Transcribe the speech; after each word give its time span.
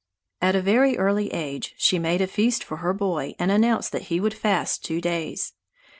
At 0.41 0.55
a 0.55 0.63
very 0.63 0.97
early 0.97 1.31
age 1.31 1.75
she 1.77 1.99
made 1.99 2.21
a 2.21 2.27
feast 2.27 2.63
for 2.63 2.77
her 2.77 2.91
boy 2.91 3.35
and 3.37 3.51
announced 3.51 3.91
that 3.91 4.05
he 4.09 4.19
would 4.19 4.33
fast 4.33 4.83
two 4.83 4.99
days. 4.99 5.53